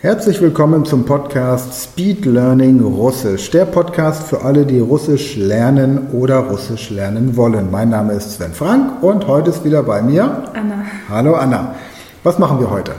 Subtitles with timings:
[0.00, 6.36] Herzlich willkommen zum Podcast Speed Learning Russisch, der Podcast für alle, die Russisch lernen oder
[6.36, 7.68] Russisch lernen wollen.
[7.72, 10.84] Mein Name ist Sven Frank und heute ist wieder bei mir Anna.
[11.08, 11.74] Hallo Anna.
[12.22, 12.92] Was machen wir heute?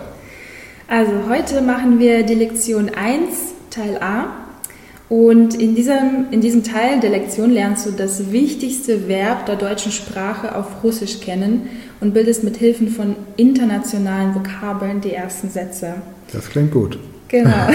[0.90, 4.49] Also heute machen wir die Lektion 1, Teil A.
[5.10, 9.92] Und in diesem, in diesem Teil der Lektion lernst du das wichtigste Verb der deutschen
[9.92, 11.68] Sprache auf Russisch kennen
[12.00, 15.96] und bildest mit Hilfen von internationalen Vokabeln die ersten Sätze.
[16.32, 17.00] Das klingt gut.
[17.28, 17.50] Genau.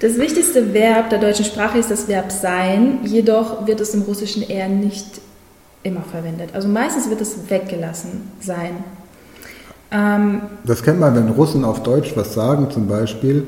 [0.00, 4.42] Das wichtigste Verb der deutschen Sprache ist das Verb sein, jedoch wird es im Russischen
[4.42, 5.20] eher nicht
[5.82, 6.50] immer verwendet.
[6.54, 8.82] Also meistens wird es weggelassen, sein.
[9.92, 13.44] Ähm, das kennt man, wenn Russen auf Deutsch was sagen, zum Beispiel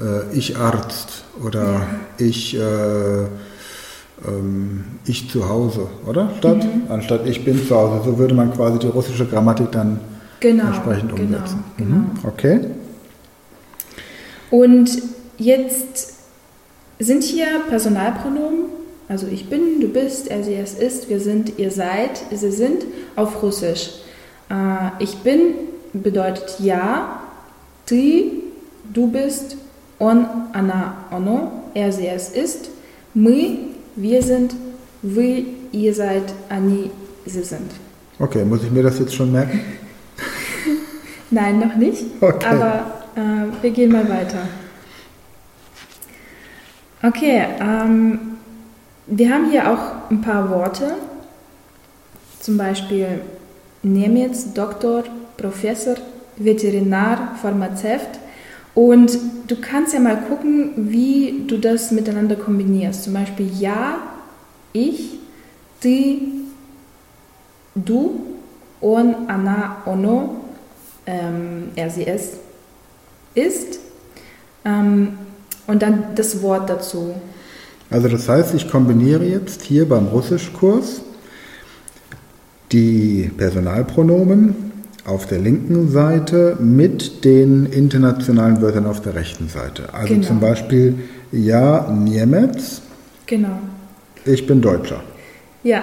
[0.00, 1.86] äh, ich Arzt oder ja.
[2.18, 3.24] ich, äh,
[4.26, 6.30] ähm, ich zu Hause, oder?
[6.38, 6.82] Statt, mhm.
[6.88, 8.02] Anstatt ich bin zu Hause.
[8.04, 10.00] So würde man quasi die russische Grammatik dann
[10.40, 11.64] genau, entsprechend genau, umsetzen.
[11.76, 12.10] Genau, mhm.
[12.14, 12.28] genau.
[12.28, 12.60] Okay.
[14.50, 15.02] Und
[15.38, 16.14] jetzt
[16.98, 18.66] sind hier Personalpronomen,
[19.08, 22.84] also ich bin, du bist, er, sie, es ist, wir sind, ihr seid, sie sind,
[23.16, 23.90] auf Russisch.
[24.48, 25.54] Äh, ich bin
[25.92, 27.20] bedeutet ja,
[27.86, 28.30] ты,
[28.92, 29.56] du bist,
[29.99, 32.69] он, она, оно, er, sie, es ist,
[33.13, 33.59] мы,
[33.95, 34.55] wir sind,
[35.01, 36.91] вы, ihr seid, они,
[37.25, 37.71] sie sind.
[38.17, 39.61] Okay, muss ich mir das jetzt schon merken?
[41.31, 42.03] Nein, noch nicht.
[42.19, 42.45] Okay.
[42.45, 44.47] Aber äh, wir gehen mal weiter.
[47.01, 48.19] Okay, ähm,
[49.07, 50.95] wir haben hier auch ein paar Worte.
[52.39, 53.21] Zum Beispiel
[53.83, 55.03] Nemitz, Doktor,
[55.37, 55.95] Professor,
[56.35, 58.19] Veterinar, Pharmazeut.
[58.75, 63.03] Und du kannst ja mal gucken, wie du das miteinander kombinierst.
[63.03, 63.97] Zum Beispiel ja,
[64.73, 65.19] ich,
[65.81, 66.19] ты,
[67.75, 68.21] du,
[68.79, 70.45] он, она, оно,
[71.05, 72.37] ähm, er, sie, es
[73.35, 73.79] ist
[74.65, 75.17] ähm,
[75.67, 77.15] und dann das Wort dazu.
[77.89, 81.01] Also das heißt, ich kombiniere jetzt hier beim Russischkurs
[82.71, 84.71] die Personalpronomen
[85.04, 89.92] auf der linken Seite mit den internationalen Wörtern auf der rechten Seite.
[89.92, 90.26] Also genau.
[90.26, 90.94] zum Beispiel
[91.30, 92.82] ja, Niemetz.
[93.26, 93.58] Genau.
[94.24, 95.02] Ich bin Deutscher.
[95.62, 95.82] Ja.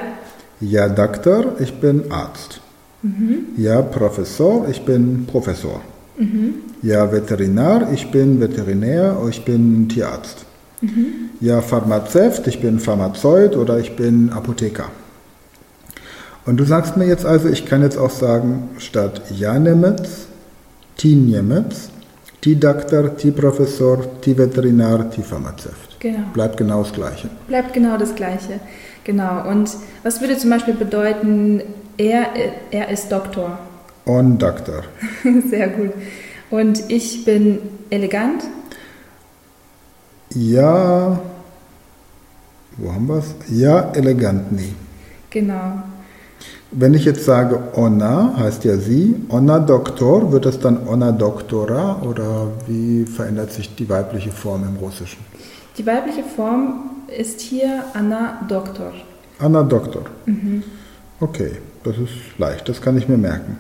[0.60, 2.62] Ja, Doktor, ich bin Arzt.
[3.04, 3.46] Mhm.
[3.58, 5.82] Ja, Professor, ich bin Professor.
[6.18, 6.54] Mhm.
[6.84, 10.46] Ja, Veterinar, ich bin Veterinär, ich bin Tierarzt.
[10.82, 11.30] Mhm.
[11.40, 14.90] Ja, Pharmazeut, ich bin Pharmazeut oder ich bin Apotheker.
[16.46, 20.28] Und du sagst mir jetzt also, ich kann jetzt auch sagen, statt ja Nemetz,
[20.98, 21.90] ti Nemetz,
[22.42, 25.74] ti Doktor, ti Professor, ti Veterinar, ti Pharmazeut.
[26.00, 26.24] Genau.
[26.34, 27.30] Bleibt genau das Gleiche.
[27.48, 28.60] Bleibt genau das Gleiche.
[29.04, 29.48] Genau.
[29.48, 31.62] Und was würde zum Beispiel bedeuten,
[31.98, 32.28] er,
[32.72, 33.60] er ist Doktor?
[34.06, 34.84] On Doktor.
[35.50, 35.92] Sehr gut.
[36.50, 37.60] Und ich bin
[37.92, 38.44] elegant?
[40.34, 41.20] Ja,
[42.78, 43.36] wo haben wir es?
[43.50, 44.74] Ja, elegant nie.
[45.30, 45.84] Genau.
[46.73, 52.03] Wenn ich jetzt sage Ona, heißt ja sie, Ona Doktor, wird das dann Ona Doktora
[52.03, 55.21] oder wie verändert sich die weibliche Form im Russischen?
[55.79, 58.93] Die weibliche Form ist hier Anna Doktor.
[59.39, 60.03] Anna Doktor.
[60.27, 60.65] Mhm.
[61.21, 61.53] Okay,
[61.85, 63.57] das ist leicht, das kann ich mir merken.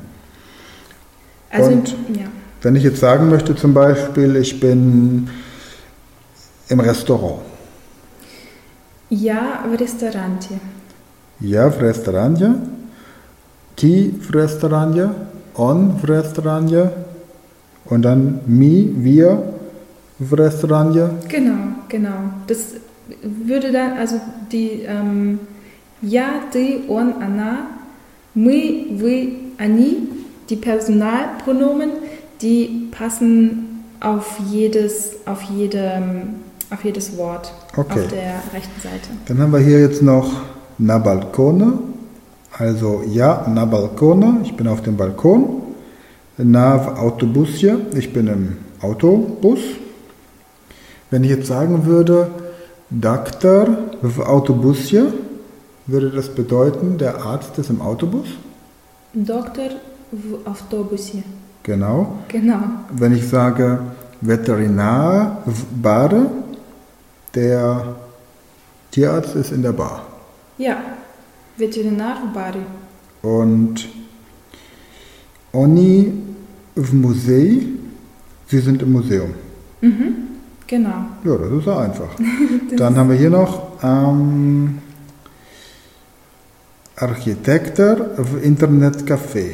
[1.51, 2.27] Also, Und ja.
[2.63, 5.29] wenn ich jetzt sagen möchte zum Beispiel, ich bin
[6.69, 7.41] im Restaurant.
[9.09, 10.61] Ja, в ресторане.
[11.41, 12.55] Ja, в ресторане.
[13.77, 15.11] Ti в ресторане,
[15.55, 16.91] on в ресторане
[17.91, 19.39] und dann mi, wir
[20.19, 21.11] в ресторане.
[21.29, 22.33] Genau, genau.
[22.47, 22.75] Das
[23.23, 24.17] würde dann, also
[24.51, 25.39] die ähm,
[26.03, 27.69] ja, ты, он, она,
[28.35, 30.09] мы, вы, они,
[30.49, 31.91] die Personalpronomen,
[32.43, 36.35] die passen auf jedes, auf jedem,
[36.71, 38.01] auf jedes Wort okay.
[38.01, 39.09] auf der rechten Seite.
[39.27, 40.43] Dann haben wir hier jetzt noch
[40.82, 41.80] na balcone,
[42.58, 45.62] also ja, na balcone, ich bin auf dem Balkon.
[46.38, 49.60] Na autobusje, ich bin im Autobus.
[51.12, 52.28] Wenn ich jetzt sagen würde,
[52.90, 53.68] Doktor
[54.02, 55.14] w autobusje,
[55.86, 58.28] würde das bedeuten, der Arzt ist im Autobus?
[59.14, 59.72] Doktor
[60.12, 61.24] w autobusie.
[61.64, 62.18] Genau.
[62.28, 62.62] Genau.
[62.92, 63.80] Wenn ich sage
[64.20, 66.26] Veterinar w Bade,
[67.36, 67.96] der
[68.90, 70.11] Tierarzt ist in der Bar.
[70.62, 70.78] Ja,
[71.58, 72.66] Veterinar w Bari.
[73.24, 73.90] Und
[75.54, 76.14] Oni
[76.76, 77.66] w Musei,
[78.48, 79.32] Sie sind im Museum.
[79.82, 80.16] Mhm,
[80.68, 81.06] genau.
[81.24, 82.10] Ja, das ist ja einfach.
[82.78, 84.78] Dann haben wir hier noch ähm,
[86.96, 89.48] Architekter w Internetcafé.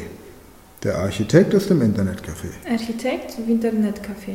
[0.82, 2.50] Der Architekt ist im Internetcafé.
[2.70, 4.34] Architekt w Internetcafé.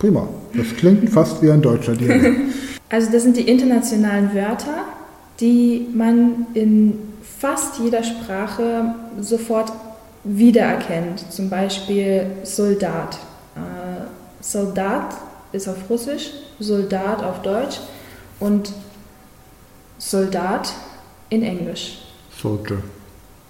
[0.00, 0.26] Prima.
[0.54, 2.40] Das klingt fast wie ein deutscher Dialekt.
[2.88, 4.84] Also das sind die internationalen Wörter,
[5.40, 9.72] die man in fast jeder Sprache sofort
[10.24, 11.32] wiedererkennt.
[11.32, 13.18] Zum Beispiel Soldat.
[13.54, 14.06] Äh,
[14.40, 15.14] Soldat
[15.52, 17.80] ist auf Russisch, Soldat auf Deutsch
[18.40, 18.72] und
[19.98, 20.72] Soldat
[21.30, 21.98] in Englisch.
[22.40, 22.78] Soldier.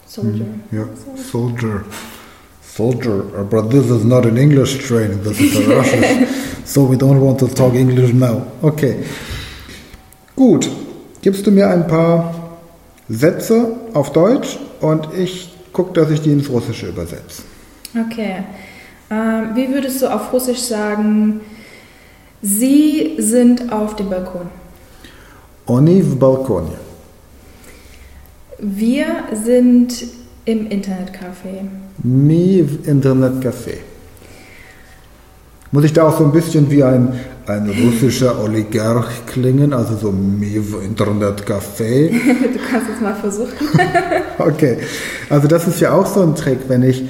[0.06, 0.46] Soldier.
[0.70, 0.84] Ja,
[1.16, 1.84] soldier.
[2.62, 3.24] Soldier.
[3.38, 6.26] Uh, But this is not an English training, this is a Russian.
[6.64, 8.46] so we don't want to talk English now.
[8.62, 9.04] Okay.
[10.36, 10.68] Gut.
[11.26, 12.34] Gibst du mir ein paar
[13.08, 17.42] Sätze auf Deutsch und ich gucke, dass ich die ins Russische übersetze.
[18.06, 18.44] Okay.
[19.10, 21.40] Ähm, wie würdest du auf Russisch sagen,
[22.42, 24.46] Sie sind auf dem Balkon?
[25.66, 26.78] Oni w balkonie.
[28.60, 30.04] Wir sind
[30.44, 31.66] im Internetcafé.
[32.04, 33.78] Mi w Internetcafé.
[35.72, 40.10] Muss ich da auch so ein bisschen wie ein, ein russischer Oligarch klingen, also so
[40.10, 42.10] Internetcafé?
[42.10, 43.52] du kannst es mal versuchen.
[44.38, 44.76] Okay,
[45.30, 47.04] also das ist ja auch so ein Trick, wenn ich,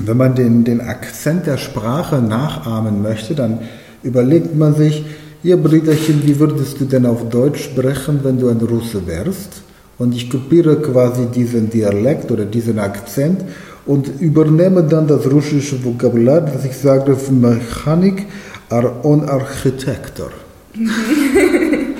[0.00, 3.60] wenn man den, den Akzent der Sprache nachahmen möchte, dann
[4.02, 5.04] überlegt man sich,
[5.44, 9.62] ihr Brüderchen, wie würdest du denn auf Deutsch sprechen, wenn du ein Russe wärst?
[9.96, 13.42] Und ich kopiere quasi diesen Dialekt oder diesen Akzent
[13.86, 18.26] und übernehme dann das russische Vokabular, dass ich sage, Mechanik
[18.70, 20.30] ar on Architektor.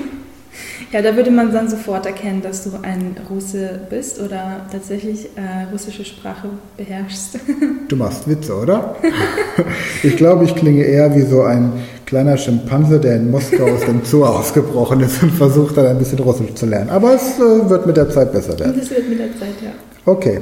[0.91, 5.71] Ja, da würde man dann sofort erkennen, dass du ein Russe bist oder tatsächlich äh,
[5.71, 7.39] russische Sprache beherrschst.
[7.87, 8.95] Du machst Witze, oder?
[10.03, 11.73] Ich glaube, ich klinge eher wie so ein
[12.05, 16.19] kleiner Schimpanse, der in Moskau aus dem Zoo ausgebrochen ist und versucht dann ein bisschen
[16.19, 16.89] Russisch zu lernen.
[16.89, 18.75] Aber es äh, wird mit der Zeit besser werden.
[18.79, 19.71] Das wird mit der Zeit, ja.
[20.05, 20.41] Okay.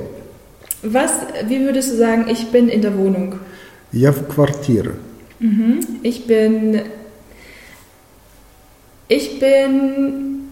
[0.83, 1.11] Was,
[1.47, 3.35] wie würdest du sagen, ich bin in der Wohnung?
[3.91, 4.91] Ja w kwartiere.
[5.39, 5.79] Mhm.
[6.03, 6.81] Ich bin.
[9.09, 10.49] Ich bin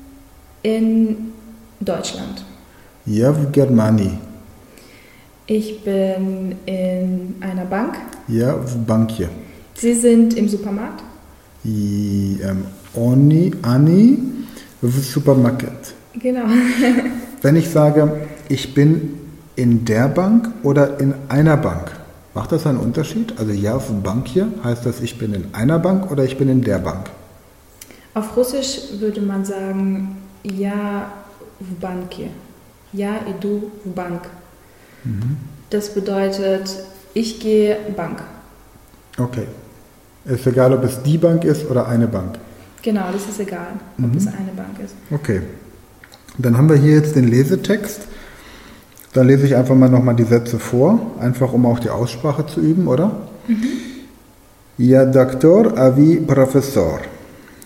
[0.63, 1.33] in
[1.79, 2.45] Deutschland.
[3.05, 4.17] Ja w Germanii.
[5.47, 7.97] Ich bin in einer Bank.
[8.27, 9.27] Ja w bankie.
[9.75, 11.03] Sie sind im Supermarkt.
[11.65, 14.19] I ähm, oni, ani
[14.81, 15.93] supermarket.
[16.13, 16.45] Genau.
[17.41, 19.19] Wenn ich sage, ich bin
[19.55, 21.91] in der Bank oder in einer Bank,
[22.35, 23.33] macht das einen Unterschied?
[23.39, 26.61] Also ja w bankie heißt das, ich bin in einer Bank oder ich bin in
[26.61, 27.09] der Bank?
[28.13, 31.11] Auf Russisch würde man sagen, ja
[31.59, 32.29] w bankie.
[32.93, 34.21] Ja idu w bank.
[35.69, 36.69] Das bedeutet,
[37.13, 38.23] ich gehe Bank.
[39.17, 39.47] Okay.
[40.25, 42.39] Ist egal, ob es die Bank ist oder eine Bank.
[42.81, 44.17] Genau, das ist egal, ob Mhm.
[44.17, 44.95] es eine Bank ist.
[45.11, 45.41] Okay.
[46.37, 48.01] Dann haben wir hier jetzt den Lesetext.
[49.15, 52.59] Da lese ich einfach mal nochmal die Sätze vor, einfach um auch die Aussprache zu
[52.59, 53.11] üben, oder?
[54.77, 56.99] Ja doktor, a vi profesor.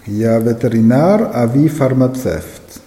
[0.06, 2.82] Ja veterinar, a vi farmaceut.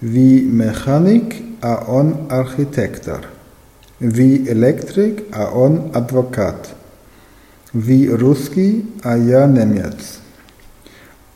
[0.00, 3.20] Vi mechanik, a on architektor.
[4.00, 6.74] Vi elektrik, a on advokat.
[7.72, 9.48] Vi ruski, a ja.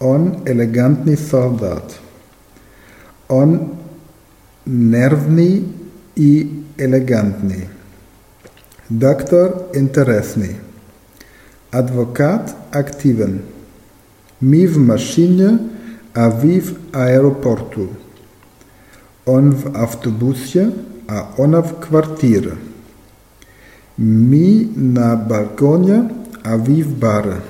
[0.01, 2.01] On elegantni soldat.
[3.29, 3.79] On
[4.65, 5.86] nervni
[6.17, 6.49] i
[6.79, 7.69] elegantni.
[8.91, 10.49] Doktor interesni.
[11.71, 13.39] Adwokat aktiven.
[14.43, 15.59] Mi w maszynie,
[16.15, 17.89] a vi w aeroportu.
[19.27, 20.71] On w autobusie,
[21.07, 22.57] a ona w kwartirze.
[23.99, 26.09] Mi na balkonie,
[26.43, 27.41] a vi w barze.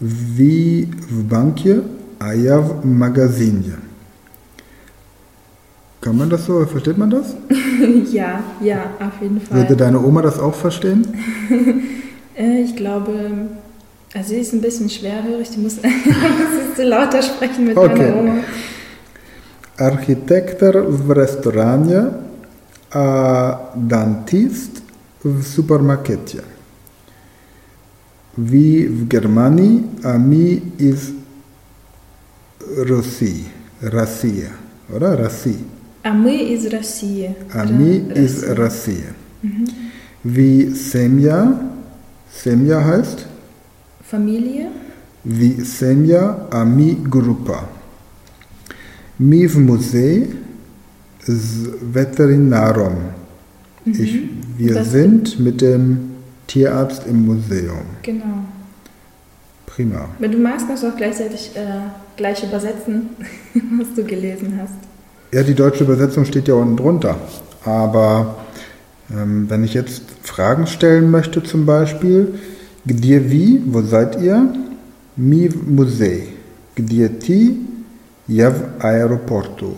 [0.00, 1.80] Wie w bankie,
[2.18, 3.87] a ja w magazynie.
[6.08, 6.64] Kann man das so?
[6.64, 7.34] Versteht man das?
[8.12, 9.58] ja, ja, auf jeden Fall.
[9.58, 11.06] Würde deine Oma das auch verstehen?
[12.40, 13.12] Äh, ich glaube,
[14.14, 15.74] also sie ist ein bisschen schwerhörig, die muss,
[16.76, 17.88] muss lauter sprechen mit Okay.
[17.98, 18.34] meiner Oma.
[19.76, 22.14] Architekter w restauranie,
[22.92, 24.82] a dentist
[25.24, 26.42] w supermarkecie.
[28.36, 31.10] Wie w Germanii, a mi iz
[32.88, 33.44] Rosji.
[33.82, 34.50] Rosja,
[34.94, 35.18] oder?
[35.18, 35.77] Rosji.
[36.07, 37.35] А мы из России.
[37.53, 39.13] A Ра- mi iz Россия.
[39.43, 39.63] Rosja.
[40.23, 41.59] Wie Semja,
[42.31, 43.25] Semja heißt?
[44.03, 44.67] Familie.
[45.23, 47.67] Wie Semja, a mi grupa.
[49.19, 50.27] Mi w muzej
[51.25, 52.95] z weterynarom.
[53.85, 54.19] Ich,
[54.57, 55.97] wir Das- sind mit dem
[56.47, 57.85] Tierarzt im Museum.
[58.01, 58.45] Genau.
[59.65, 60.09] Prima.
[60.19, 63.09] Wenn du magst, kannst du auch gleichzeitig äh, gleich übersetzen,
[63.79, 64.73] was du gelesen hast.
[65.30, 67.16] Ja, die deutsche Übersetzung steht ja unten drunter.
[67.64, 68.36] Aber
[69.10, 72.38] ähm, wenn ich jetzt Fragen stellen möchte, zum Beispiel,
[72.86, 74.48] Gdir wie, wo seid ihr?
[75.16, 76.28] Mi Musee.
[76.74, 77.58] Gdir ti,
[78.26, 79.74] jav aeroportu.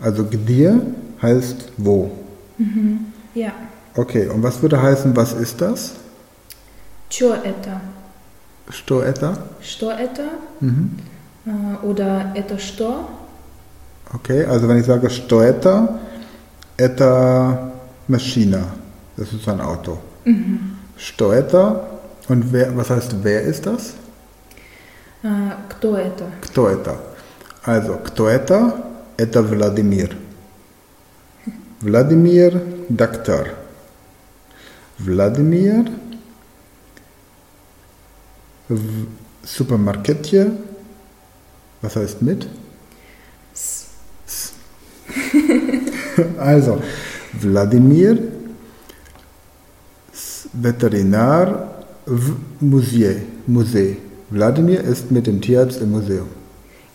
[0.00, 0.80] Also Gdir
[1.22, 2.10] heißt wo.
[2.56, 3.06] Mhm.
[3.34, 3.52] Ja.
[3.94, 5.94] Okay, und was würde heißen, was ist das?
[7.10, 7.80] Choeta.
[8.70, 9.38] Stoeta?
[9.60, 10.28] Stoeta.
[10.60, 10.90] Mhm.
[11.46, 13.08] Äh, oder etta sto
[14.14, 15.98] Okay, also wenn ich sage Steuerter,
[16.76, 17.72] etta
[18.06, 18.66] Maschina,
[19.16, 19.98] das ist ein Auto.
[20.24, 20.78] Mhm.
[20.96, 21.98] Steuerter,
[22.28, 23.94] und wer, was heißt wer ist das?
[25.22, 25.28] Äh,
[25.68, 26.26] Ktoeta.
[26.40, 26.94] Kto eta.
[27.64, 28.72] Also, Ktoeta,
[29.16, 30.10] etta eta Wladimir.
[31.80, 33.46] Wladimir Doktor.
[34.98, 35.84] Wladimir
[39.44, 40.52] Supermarketje.
[41.82, 42.48] Was heißt mit?
[46.39, 46.79] also,
[47.41, 48.17] Wladimir
[50.13, 51.67] s- Veterinär
[52.05, 53.21] w Museum.
[53.47, 53.97] Musee.
[54.29, 56.27] Wladimir ist mit dem Tierarzt im Museum.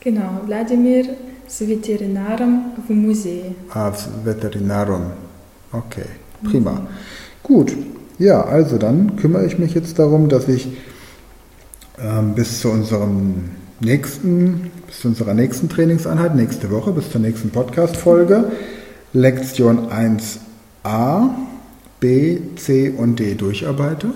[0.01, 1.05] Genau, Wladimir
[1.47, 3.55] с ветеринаром в музее.
[3.71, 5.03] Als Veterinarum.
[5.73, 6.07] Okay,
[6.45, 6.87] prima.
[7.43, 7.75] Gut,
[8.19, 10.69] ja, also dann kümmere ich mich jetzt darum, dass ich
[12.03, 17.51] ähm, bis zu unserem nächsten, bis zu unserer nächsten Trainingseinheit, nächste Woche, bis zur nächsten
[17.51, 18.51] Podcast-Folge,
[19.14, 21.30] Lektion 1a,
[22.00, 24.10] B, C und D durcharbeite.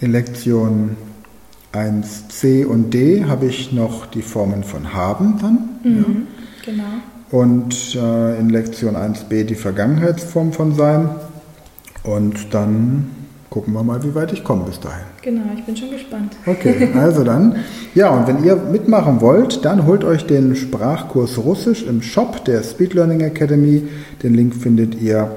[0.00, 0.96] In Lektion
[1.72, 5.68] 1c und D habe ich noch die Formen von haben dann.
[5.84, 5.90] Ja.
[5.90, 6.26] Mhm.
[6.64, 6.84] Genau.
[7.30, 11.10] Und äh, in Lektion 1b die Vergangenheitsform von sein.
[12.02, 13.10] Und dann
[13.49, 15.05] gucken wir mal, wie weit ich komme bis dahin.
[15.21, 16.33] Genau, ich bin schon gespannt.
[16.45, 17.55] Okay, also dann.
[17.93, 22.63] Ja, und wenn ihr mitmachen wollt, dann holt euch den Sprachkurs Russisch im Shop der
[22.63, 23.87] Speed Learning Academy.
[24.23, 25.31] Den Link findet ihr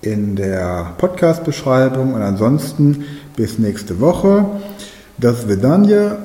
[0.00, 2.14] in der Podcast-Beschreibung.
[2.14, 3.04] Und ansonsten
[3.36, 4.46] bis nächste Woche.
[5.18, 6.16] Das Vedanje.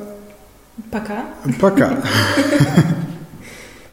[0.89, 1.25] Пока.
[1.59, 1.97] Пока.